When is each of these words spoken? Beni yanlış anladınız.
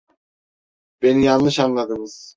Beni 1.01 1.23
yanlış 1.23 1.59
anladınız. 1.59 2.29